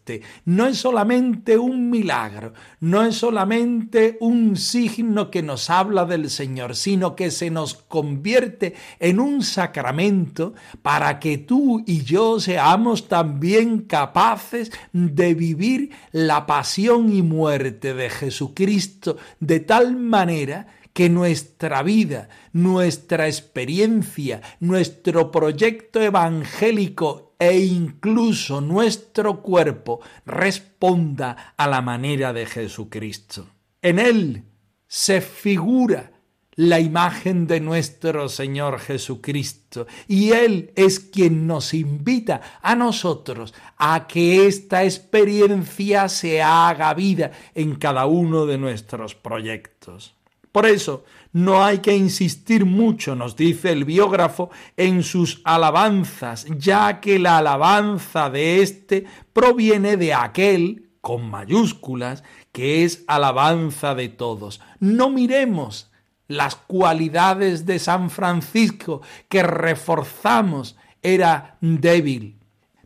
No 0.44 0.66
es 0.66 0.78
solamente 0.78 1.56
un 1.56 1.90
milagro, 1.90 2.52
no 2.80 3.02
es 3.02 3.16
solamente 3.16 4.16
un 4.20 4.56
signo 4.56 5.30
que 5.30 5.42
nos 5.42 5.70
habla 5.70 6.04
del 6.04 6.30
Señor, 6.30 6.76
sino 6.76 7.16
que 7.16 7.30
se 7.30 7.50
nos 7.50 7.74
convierte 7.74 8.74
en 8.98 9.20
un 9.20 9.42
sacramento 9.42 10.54
para 10.82 11.18
que 11.20 11.38
tú 11.38 11.82
y 11.86 12.02
yo 12.02 12.38
seamos 12.40 13.08
también 13.08 13.82
capaces 13.82 14.70
de 14.92 15.34
vivir 15.34 15.90
la 16.12 16.46
pasión 16.46 17.12
y 17.12 17.22
muerte 17.22 17.94
de 17.94 18.10
Jesucristo 18.10 19.16
de 19.40 19.60
tal 19.60 19.96
manera 19.96 20.66
que 20.92 21.10
nuestra 21.10 21.82
vida, 21.82 22.28
nuestra 22.52 23.26
experiencia, 23.26 24.40
nuestro 24.60 25.32
proyecto 25.32 26.00
evangélico 26.00 27.33
e 27.50 27.64
incluso 27.64 28.60
nuestro 28.60 29.40
cuerpo 29.42 30.00
responda 30.26 31.54
a 31.56 31.66
la 31.68 31.82
manera 31.82 32.32
de 32.32 32.46
Jesucristo. 32.46 33.46
En 33.82 33.98
Él 33.98 34.44
se 34.86 35.20
figura 35.20 36.10
la 36.56 36.78
imagen 36.78 37.46
de 37.46 37.60
nuestro 37.60 38.28
Señor 38.28 38.78
Jesucristo 38.78 39.86
y 40.06 40.30
Él 40.30 40.72
es 40.76 41.00
quien 41.00 41.46
nos 41.46 41.74
invita 41.74 42.40
a 42.62 42.76
nosotros 42.76 43.54
a 43.76 44.06
que 44.06 44.46
esta 44.46 44.84
experiencia 44.84 46.08
se 46.08 46.42
haga 46.42 46.94
vida 46.94 47.32
en 47.54 47.74
cada 47.74 48.06
uno 48.06 48.46
de 48.46 48.58
nuestros 48.58 49.14
proyectos. 49.14 50.14
Por 50.54 50.66
eso, 50.66 51.02
no 51.32 51.64
hay 51.64 51.78
que 51.78 51.96
insistir 51.96 52.64
mucho, 52.64 53.16
nos 53.16 53.34
dice 53.34 53.72
el 53.72 53.84
biógrafo, 53.84 54.50
en 54.76 55.02
sus 55.02 55.42
alabanzas, 55.42 56.46
ya 56.56 57.00
que 57.00 57.18
la 57.18 57.38
alabanza 57.38 58.30
de 58.30 58.62
éste 58.62 59.04
proviene 59.32 59.96
de 59.96 60.14
aquel, 60.14 60.90
con 61.00 61.28
mayúsculas, 61.28 62.22
que 62.52 62.84
es 62.84 63.02
alabanza 63.08 63.96
de 63.96 64.10
todos. 64.10 64.60
No 64.78 65.10
miremos 65.10 65.90
las 66.28 66.54
cualidades 66.54 67.66
de 67.66 67.80
San 67.80 68.08
Francisco 68.08 69.02
que 69.28 69.42
reforzamos, 69.42 70.76
era 71.02 71.58
débil. 71.60 72.38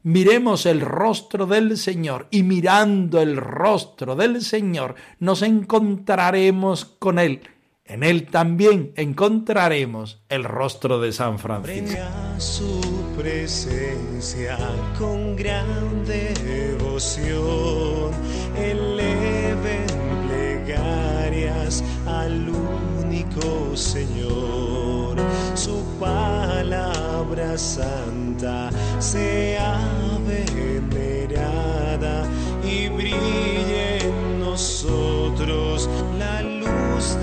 Miremos 0.05 0.65
el 0.65 0.81
rostro 0.81 1.45
del 1.45 1.77
Señor 1.77 2.29
y 2.31 2.45
mirando 2.45 3.21
el 3.21 3.37
rostro 3.37 4.17
del 4.17 4.41
Señor 4.41 4.95
nos 5.19 5.43
encontraremos 5.43 6.87
con 6.87 7.19
Él 7.19 7.43
en 7.89 8.03
él 8.03 8.27
también 8.27 8.93
encontraremos 8.97 10.21
el 10.29 10.45
rostro 10.45 11.01
de 11.01 11.13
San 11.13 11.39
Francisco. 11.39 11.99
su 12.37 12.81
presencia 13.17 14.59
con 14.99 15.35
gran 15.35 16.05
devoción, 16.05 18.13
eleven 18.57 19.87
plegarias 20.29 21.83
al 22.07 22.51
único 22.51 23.75
Señor. 23.75 25.17
Su 25.55 25.83
palabra 25.99 27.57
santa 27.57 28.71
sea 28.99 29.81
venerada 30.27 32.27
y 32.63 32.89
brille 32.89 34.07
en 34.07 34.41
nosotros 34.41 35.89
la 36.19 36.43
luz 36.43 37.17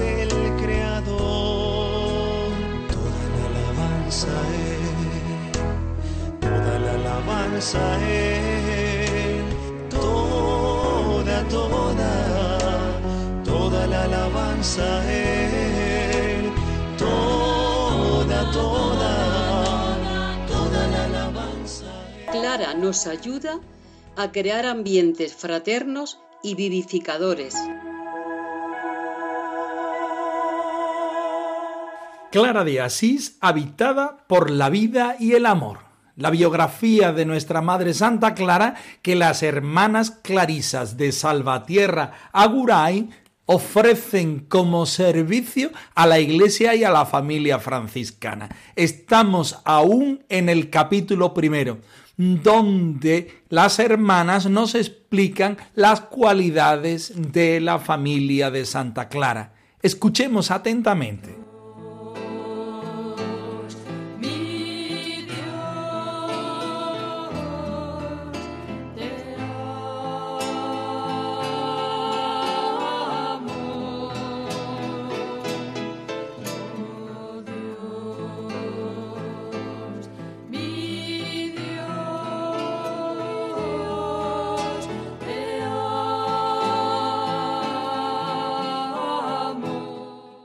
del 4.24 4.32
toda 6.40 6.80
la 6.80 6.94
alabanza 6.94 7.96
a 7.96 8.10
Él, 8.10 9.44
toda, 9.90 11.44
toda, 11.50 12.12
toda 13.44 13.88
la 13.88 14.04
alabanza 14.04 15.02
a 15.02 15.12
Él, 15.12 16.50
toda, 16.98 18.52
toda, 18.52 19.14
toda 20.48 20.88
la 20.88 21.06
alabanza. 21.06 21.86
Clara 22.32 22.74
nos 22.74 23.08
ayuda 23.08 23.60
a 24.16 24.32
crear 24.32 24.66
ambientes 24.66 25.34
fraternos 25.36 26.20
y 26.42 26.56
vivificadores. 26.56 27.56
Clara 32.36 32.66
de 32.66 32.82
Asís, 32.82 33.38
habitada 33.40 34.26
por 34.28 34.50
la 34.50 34.70
vida 34.70 35.16
y 35.18 35.36
el 35.36 35.46
amor. 35.46 35.86
La 36.18 36.32
biografía 36.32 37.14
de 37.14 37.24
nuestra 37.26 37.62
Madre 37.62 37.94
Santa 37.94 38.34
Clara 38.34 38.76
que 39.02 39.16
las 39.16 39.42
hermanas 39.42 40.12
clarisas 40.12 40.98
de 40.98 41.14
Salvatierra 41.14 42.12
Aguray 42.34 43.10
ofrecen 43.46 44.42
como 44.50 44.86
servicio 44.86 45.72
a 45.94 46.06
la 46.08 46.20
Iglesia 46.20 46.76
y 46.76 46.84
a 46.84 46.92
la 46.92 47.06
familia 47.06 47.58
franciscana. 47.58 48.50
Estamos 48.76 49.62
aún 49.64 50.26
en 50.28 50.50
el 50.50 50.70
capítulo 50.70 51.34
primero, 51.34 51.78
donde 52.18 53.44
las 53.48 53.80
hermanas 53.80 54.48
nos 54.48 54.76
explican 54.76 55.56
las 55.74 56.02
cualidades 56.02 57.14
de 57.16 57.62
la 57.62 57.80
familia 57.80 58.52
de 58.52 58.66
Santa 58.66 59.08
Clara. 59.08 59.54
Escuchemos 59.82 60.52
atentamente. 60.52 61.55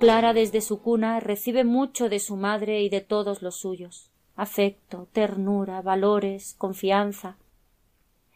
Clara 0.00 0.32
desde 0.32 0.62
su 0.62 0.80
cuna 0.80 1.20
recibe 1.20 1.62
mucho 1.62 2.08
de 2.08 2.20
su 2.20 2.36
madre 2.36 2.82
y 2.82 2.88
de 2.88 3.02
todos 3.02 3.42
los 3.42 3.56
suyos 3.56 4.10
afecto, 4.34 5.06
ternura, 5.12 5.82
valores, 5.82 6.54
confianza. 6.56 7.36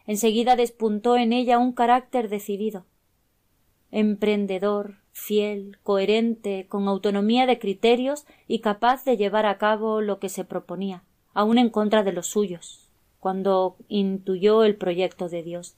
Enseguida 0.05 0.55
despuntó 0.55 1.17
en 1.17 1.33
ella 1.33 1.57
un 1.57 1.71
carácter 1.73 2.29
decidido, 2.29 2.85
emprendedor, 3.89 4.97
fiel, 5.13 5.79
coherente, 5.81 6.67
con 6.69 6.87
autonomía 6.87 7.47
de 7.47 7.57
criterios 7.57 8.27
y 8.47 8.59
capaz 8.59 9.03
de 9.03 9.17
llevar 9.17 9.47
a 9.47 9.57
cabo 9.57 10.01
lo 10.01 10.19
que 10.19 10.29
se 10.29 10.45
proponía, 10.45 11.01
aun 11.33 11.57
en 11.57 11.71
contra 11.71 12.03
de 12.03 12.13
los 12.13 12.27
suyos, 12.27 12.87
cuando 13.19 13.75
intuyó 13.87 14.63
el 14.63 14.75
proyecto 14.75 15.27
de 15.29 15.41
Dios. 15.41 15.75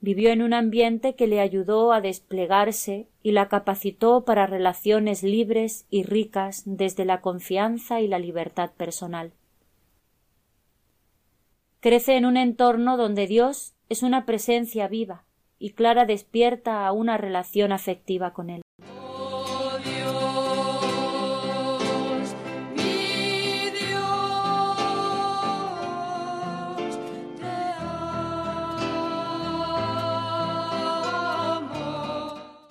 Vivió 0.00 0.30
en 0.30 0.42
un 0.42 0.54
ambiente 0.54 1.16
que 1.16 1.26
le 1.26 1.40
ayudó 1.40 1.92
a 1.92 2.00
desplegarse 2.00 3.08
y 3.22 3.32
la 3.32 3.48
capacitó 3.48 4.24
para 4.24 4.46
relaciones 4.46 5.24
libres 5.24 5.86
y 5.90 6.04
ricas 6.04 6.62
desde 6.66 7.04
la 7.04 7.20
confianza 7.20 8.00
y 8.00 8.06
la 8.06 8.18
libertad 8.18 8.70
personal. 8.76 9.32
Crece 11.80 12.16
en 12.16 12.26
un 12.26 12.36
entorno 12.36 12.96
donde 12.96 13.26
Dios 13.26 13.74
es 13.88 14.02
una 14.02 14.24
presencia 14.24 14.86
viva 14.86 15.24
y 15.58 15.70
Clara 15.70 16.04
despierta 16.04 16.86
a 16.86 16.92
una 16.92 17.18
relación 17.18 17.72
afectiva 17.72 18.32
con 18.32 18.50
él. 18.50 18.62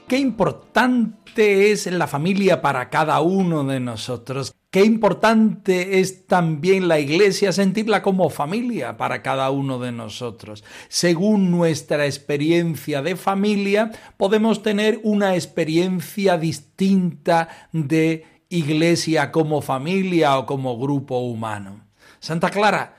Qué 0.08 0.18
importante 0.20 1.72
es 1.72 1.86
la 1.88 2.08
familia 2.08 2.62
para 2.62 2.90
cada 2.90 3.20
uno 3.20 3.66
de 3.66 3.82
nosotros. 3.82 4.56
Qué 4.72 4.86
importante 4.86 6.00
es 6.00 6.28
también 6.28 6.88
la 6.88 6.98
iglesia 6.98 7.52
sentirla 7.52 8.02
como 8.02 8.30
familia 8.30 8.96
para 8.96 9.22
cada 9.22 9.52
uno 9.52 9.80
de 9.80 9.92
nosotros. 9.92 10.64
Según 10.88 11.52
nuestra 11.52 12.06
experiencia 12.06 13.02
de 13.02 13.18
familia, 13.18 13.92
podemos 14.16 14.64
tener 14.64 15.02
una 15.04 15.36
experiencia 15.36 16.38
distinta 16.38 17.50
de 17.74 18.24
iglesia 18.48 19.30
como 19.30 19.62
familia 19.62 20.38
o 20.38 20.46
como 20.46 20.80
grupo 20.80 21.20
humano. 21.20 21.82
Santa 22.22 22.50
Clara 22.50 22.97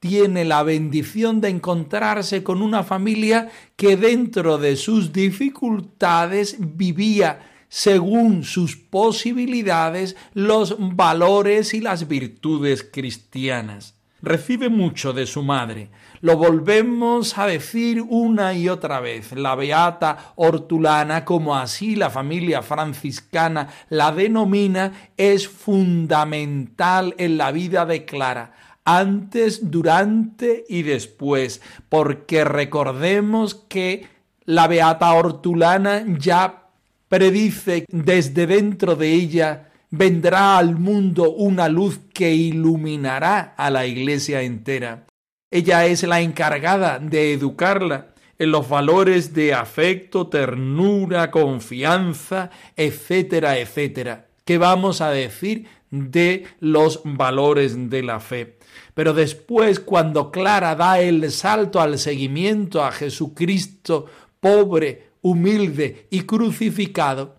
tiene 0.00 0.44
la 0.44 0.62
bendición 0.62 1.40
de 1.40 1.48
encontrarse 1.48 2.42
con 2.42 2.62
una 2.62 2.84
familia 2.84 3.50
que 3.76 3.96
dentro 3.96 4.58
de 4.58 4.76
sus 4.76 5.12
dificultades 5.12 6.56
vivía 6.58 7.40
según 7.68 8.44
sus 8.44 8.76
posibilidades 8.76 10.16
los 10.34 10.76
valores 10.78 11.74
y 11.74 11.80
las 11.80 12.08
virtudes 12.08 12.88
cristianas. 12.90 13.94
Recibe 14.20 14.68
mucho 14.68 15.12
de 15.12 15.26
su 15.26 15.42
madre. 15.42 15.90
Lo 16.20 16.36
volvemos 16.36 17.38
a 17.38 17.46
decir 17.46 18.02
una 18.02 18.52
y 18.52 18.68
otra 18.68 18.98
vez. 18.98 19.30
La 19.32 19.54
beata 19.54 20.32
hortulana, 20.34 21.24
como 21.24 21.54
así 21.54 21.94
la 21.94 22.10
familia 22.10 22.62
franciscana 22.62 23.68
la 23.90 24.10
denomina, 24.10 25.10
es 25.16 25.46
fundamental 25.46 27.14
en 27.18 27.38
la 27.38 27.52
vida 27.52 27.86
de 27.86 28.04
Clara 28.04 28.54
antes, 28.96 29.70
durante 29.70 30.64
y 30.68 30.82
después, 30.82 31.60
porque 31.90 32.44
recordemos 32.44 33.54
que 33.54 34.06
la 34.44 34.66
Beata 34.66 35.12
Hortulana 35.12 36.04
ya 36.18 36.68
predice 37.08 37.84
desde 37.90 38.46
dentro 38.46 38.96
de 38.96 39.12
ella 39.12 39.68
vendrá 39.90 40.56
al 40.56 40.76
mundo 40.76 41.32
una 41.32 41.68
luz 41.68 42.00
que 42.14 42.34
iluminará 42.34 43.54
a 43.56 43.70
la 43.70 43.86
iglesia 43.86 44.40
entera. 44.40 45.04
Ella 45.50 45.84
es 45.86 46.02
la 46.02 46.20
encargada 46.22 46.98
de 46.98 47.34
educarla 47.34 48.08
en 48.38 48.52
los 48.52 48.68
valores 48.68 49.34
de 49.34 49.52
afecto, 49.52 50.28
ternura, 50.28 51.30
confianza, 51.30 52.50
etcétera, 52.76 53.58
etcétera. 53.58 54.28
¿Qué 54.44 54.56
vamos 54.56 55.02
a 55.02 55.10
decir 55.10 55.66
de 55.90 56.46
los 56.60 57.02
valores 57.04 57.90
de 57.90 58.02
la 58.02 58.20
fe? 58.20 58.57
Pero 58.98 59.14
después, 59.14 59.78
cuando 59.78 60.32
Clara 60.32 60.74
da 60.74 60.98
el 60.98 61.30
salto 61.30 61.80
al 61.80 62.00
seguimiento 62.00 62.82
a 62.82 62.90
Jesucristo, 62.90 64.06
pobre, 64.40 65.10
humilde 65.22 66.08
y 66.10 66.22
crucificado, 66.22 67.36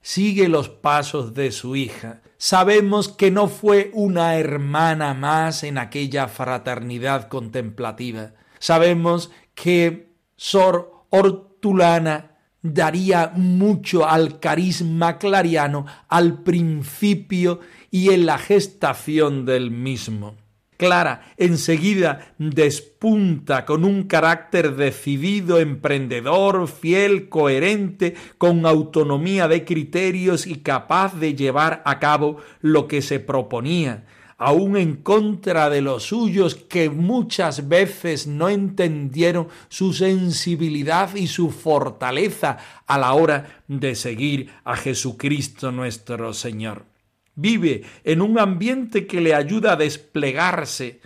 sigue 0.00 0.48
los 0.48 0.68
pasos 0.68 1.34
de 1.34 1.50
su 1.50 1.74
hija. 1.74 2.22
Sabemos 2.36 3.08
que 3.08 3.32
no 3.32 3.48
fue 3.48 3.90
una 3.92 4.36
hermana 4.36 5.14
más 5.14 5.64
en 5.64 5.78
aquella 5.78 6.28
fraternidad 6.28 7.26
contemplativa. 7.26 8.30
Sabemos 8.60 9.32
que 9.56 10.12
Sor 10.36 11.06
Hortulana 11.10 12.36
daría 12.62 13.32
mucho 13.34 14.08
al 14.08 14.38
carisma 14.38 15.18
clariano 15.18 15.86
al 16.06 16.44
principio 16.44 17.58
y 17.90 18.10
en 18.10 18.26
la 18.26 18.38
gestación 18.38 19.44
del 19.44 19.72
mismo. 19.72 20.36
Clara 20.76 21.32
enseguida 21.36 22.34
despunta 22.38 23.64
con 23.64 23.84
un 23.84 24.04
carácter 24.04 24.74
decidido, 24.74 25.60
emprendedor, 25.60 26.66
fiel, 26.68 27.28
coherente, 27.28 28.14
con 28.38 28.66
autonomía 28.66 29.46
de 29.46 29.64
criterios 29.64 30.46
y 30.46 30.56
capaz 30.56 31.14
de 31.14 31.34
llevar 31.34 31.82
a 31.84 32.00
cabo 32.00 32.38
lo 32.60 32.88
que 32.88 33.02
se 33.02 33.20
proponía, 33.20 34.04
aun 34.36 34.76
en 34.76 34.96
contra 34.96 35.70
de 35.70 35.80
los 35.80 36.04
suyos 36.04 36.56
que 36.56 36.90
muchas 36.90 37.68
veces 37.68 38.26
no 38.26 38.48
entendieron 38.48 39.48
su 39.68 39.92
sensibilidad 39.92 41.14
y 41.14 41.28
su 41.28 41.50
fortaleza 41.50 42.58
a 42.86 42.98
la 42.98 43.14
hora 43.14 43.62
de 43.68 43.94
seguir 43.94 44.50
a 44.64 44.76
Jesucristo 44.76 45.70
nuestro 45.70 46.34
Señor 46.34 46.93
vive 47.34 47.82
en 48.04 48.22
un 48.22 48.38
ambiente 48.38 49.06
que 49.06 49.20
le 49.20 49.34
ayuda 49.34 49.72
a 49.72 49.76
desplegarse 49.76 51.00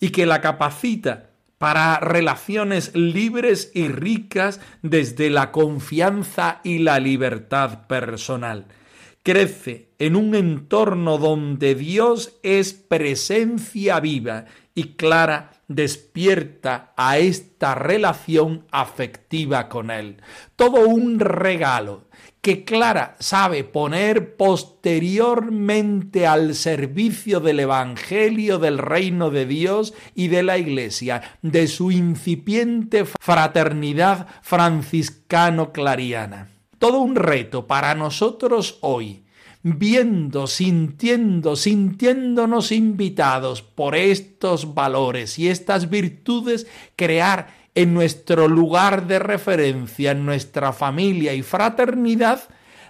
y 0.00 0.10
que 0.10 0.26
la 0.26 0.40
capacita 0.40 1.30
para 1.58 1.98
relaciones 2.00 2.94
libres 2.94 3.70
y 3.74 3.88
ricas 3.88 4.60
desde 4.82 5.30
la 5.30 5.50
confianza 5.50 6.60
y 6.62 6.78
la 6.78 6.98
libertad 7.00 7.86
personal. 7.86 8.66
Crece 9.22 9.88
en 9.98 10.16
un 10.16 10.34
entorno 10.34 11.16
donde 11.16 11.74
Dios 11.74 12.38
es 12.42 12.74
presencia 12.74 13.98
viva 14.00 14.44
y 14.74 14.96
clara 14.96 15.52
despierta 15.68 16.92
a 16.96 17.16
esta 17.16 17.74
relación 17.74 18.66
afectiva 18.70 19.68
con 19.70 19.90
Él. 19.90 20.20
Todo 20.56 20.86
un 20.86 21.18
regalo 21.20 22.08
que 22.44 22.64
Clara 22.64 23.16
sabe 23.20 23.64
poner 23.64 24.36
posteriormente 24.36 26.26
al 26.26 26.54
servicio 26.54 27.40
del 27.40 27.60
Evangelio 27.60 28.58
del 28.58 28.76
reino 28.76 29.30
de 29.30 29.46
Dios 29.46 29.94
y 30.14 30.28
de 30.28 30.42
la 30.42 30.58
Iglesia, 30.58 31.22
de 31.40 31.66
su 31.68 31.90
incipiente 31.90 33.06
fraternidad 33.06 34.26
franciscano-clariana. 34.42 36.50
Todo 36.78 36.98
un 36.98 37.16
reto 37.16 37.66
para 37.66 37.94
nosotros 37.94 38.76
hoy, 38.82 39.24
viendo, 39.62 40.46
sintiendo, 40.46 41.56
sintiéndonos 41.56 42.72
invitados 42.72 43.62
por 43.62 43.96
estos 43.96 44.74
valores 44.74 45.38
y 45.38 45.48
estas 45.48 45.88
virtudes, 45.88 46.66
crear 46.94 47.63
en 47.74 47.94
nuestro 47.94 48.48
lugar 48.48 49.06
de 49.06 49.18
referencia, 49.18 50.12
en 50.12 50.24
nuestra 50.24 50.72
familia 50.72 51.34
y 51.34 51.42
fraternidad, 51.42 52.42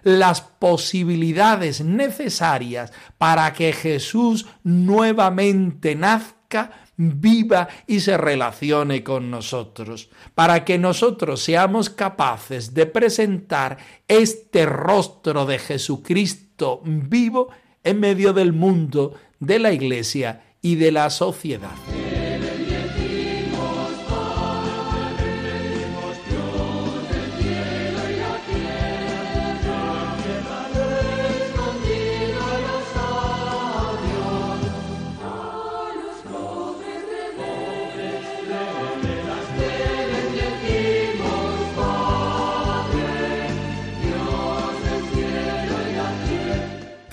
las 0.03 0.43
posibilidades 0.43 1.83
necesarias 1.83 2.93
para 3.17 3.53
que 3.55 3.73
Jesús 3.73 4.47
nuevamente 4.63 5.95
nazca, 5.95 6.85
viva 6.97 7.69
y 7.87 8.01
se 8.01 8.17
relacione 8.17 9.03
con 9.03 9.31
nosotros, 9.31 10.11
para 10.35 10.65
que 10.65 10.79
nosotros 10.79 11.43
seamos 11.43 11.91
capaces 11.91 12.73
de 12.73 12.87
presentar 12.87 13.79
este 14.07 14.65
rostro 14.67 15.47
de 15.47 15.59
Jesucristo 15.59 16.81
vivo 16.85 17.49
en 17.83 17.99
medio 17.99 18.33
del 18.33 18.53
mundo, 18.53 19.15
de 19.41 19.59
la 19.59 19.73
Iglesia 19.73 20.45
y 20.63 20.77
de 20.77 20.93
la 20.93 21.11
sociedad. 21.11 21.75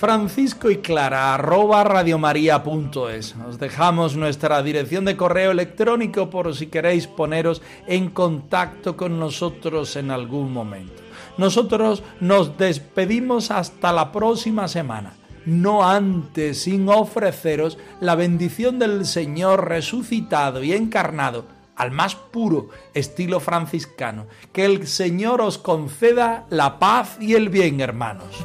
Francisco 0.02 0.68
y 0.68 0.78
Clara, 0.78 1.32
arroba 1.32 1.84
radiomaria.es. 1.84 3.36
Os 3.48 3.60
dejamos 3.60 4.16
nuestra 4.16 4.60
dirección 4.60 5.04
de 5.04 5.16
correo 5.16 5.52
electrónico 5.52 6.28
por 6.28 6.56
si 6.56 6.66
queréis 6.66 7.06
poneros 7.06 7.62
en 7.86 8.10
contacto 8.10 8.96
con 8.96 9.20
nosotros 9.20 9.94
en 9.94 10.10
algún 10.10 10.52
momento. 10.52 11.00
Nosotros 11.38 12.02
nos 12.18 12.58
despedimos 12.58 13.52
hasta 13.52 13.92
la 13.92 14.10
próxima 14.10 14.66
semana, 14.66 15.12
no 15.46 15.88
antes 15.88 16.62
sin 16.62 16.88
ofreceros 16.88 17.78
la 18.00 18.16
bendición 18.16 18.80
del 18.80 19.06
Señor 19.06 19.68
resucitado 19.68 20.64
y 20.64 20.72
encarnado 20.72 21.44
al 21.76 21.92
más 21.92 22.16
puro 22.16 22.70
estilo 22.92 23.38
franciscano. 23.38 24.26
Que 24.52 24.64
el 24.64 24.88
Señor 24.88 25.40
os 25.40 25.58
conceda 25.58 26.44
la 26.50 26.80
paz 26.80 27.18
y 27.20 27.34
el 27.34 27.50
bien, 27.50 27.80
hermanos. 27.80 28.44